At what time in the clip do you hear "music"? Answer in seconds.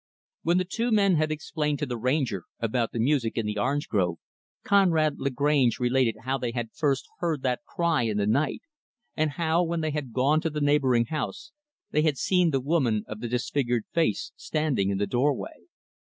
2.97-3.37